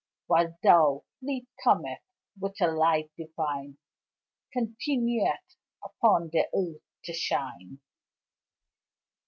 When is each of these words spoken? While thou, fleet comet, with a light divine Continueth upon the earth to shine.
While 0.25 0.57
thou, 0.63 1.03
fleet 1.19 1.47
comet, 1.63 1.99
with 2.39 2.59
a 2.59 2.65
light 2.71 3.11
divine 3.15 3.77
Continueth 4.51 5.57
upon 5.83 6.31
the 6.33 6.47
earth 6.55 6.81
to 7.03 7.13
shine. 7.13 7.81